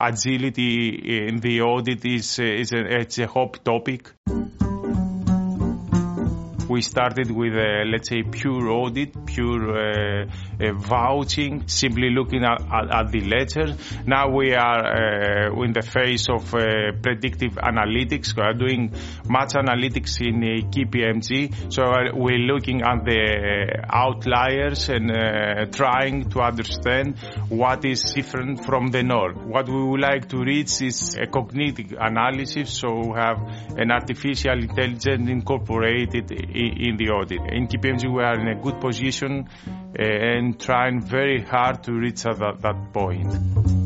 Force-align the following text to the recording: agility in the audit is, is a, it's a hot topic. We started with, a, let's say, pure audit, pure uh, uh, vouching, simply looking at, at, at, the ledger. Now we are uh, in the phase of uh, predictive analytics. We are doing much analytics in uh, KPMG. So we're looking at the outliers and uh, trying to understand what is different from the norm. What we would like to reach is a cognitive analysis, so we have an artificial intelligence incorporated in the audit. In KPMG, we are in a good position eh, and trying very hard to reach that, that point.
agility 0.00 1.26
in 1.26 1.40
the 1.40 1.60
audit 1.62 2.04
is, 2.04 2.38
is 2.38 2.72
a, 2.72 3.00
it's 3.00 3.18
a 3.18 3.26
hot 3.26 3.64
topic. 3.64 4.12
We 6.68 6.82
started 6.82 7.30
with, 7.30 7.54
a, 7.54 7.84
let's 7.86 8.08
say, 8.08 8.22
pure 8.22 8.68
audit, 8.68 9.26
pure 9.26 9.78
uh, 9.78 10.26
uh, 10.60 10.72
vouching, 10.74 11.66
simply 11.66 12.10
looking 12.10 12.44
at, 12.44 12.60
at, 12.60 12.94
at, 12.94 13.12
the 13.12 13.20
ledger. 13.22 13.76
Now 14.06 14.28
we 14.30 14.54
are 14.54 15.50
uh, 15.50 15.62
in 15.64 15.72
the 15.72 15.82
phase 15.82 16.28
of 16.28 16.54
uh, 16.54 16.92
predictive 17.02 17.52
analytics. 17.52 18.36
We 18.36 18.42
are 18.42 18.52
doing 18.52 18.92
much 19.28 19.54
analytics 19.54 20.20
in 20.20 20.42
uh, 20.42 20.68
KPMG. 20.68 21.72
So 21.72 21.82
we're 22.14 22.38
looking 22.38 22.82
at 22.82 23.04
the 23.04 23.84
outliers 23.88 24.88
and 24.88 25.10
uh, 25.10 25.66
trying 25.72 26.28
to 26.30 26.40
understand 26.40 27.18
what 27.48 27.84
is 27.84 28.02
different 28.12 28.64
from 28.64 28.88
the 28.88 29.02
norm. 29.02 29.48
What 29.48 29.68
we 29.68 29.82
would 29.82 30.00
like 30.00 30.28
to 30.30 30.38
reach 30.38 30.82
is 30.82 31.16
a 31.16 31.26
cognitive 31.26 31.94
analysis, 31.98 32.70
so 32.70 32.94
we 32.94 33.14
have 33.16 33.38
an 33.78 33.90
artificial 33.90 34.58
intelligence 34.58 35.30
incorporated 35.30 36.30
in 36.58 36.96
the 36.96 37.10
audit. 37.10 37.40
In 37.52 37.68
KPMG, 37.68 38.12
we 38.12 38.22
are 38.22 38.38
in 38.38 38.48
a 38.48 38.60
good 38.60 38.80
position 38.80 39.48
eh, 39.98 40.04
and 40.04 40.58
trying 40.58 41.00
very 41.00 41.42
hard 41.42 41.84
to 41.84 41.92
reach 41.92 42.22
that, 42.22 42.60
that 42.60 42.92
point. 42.92 43.77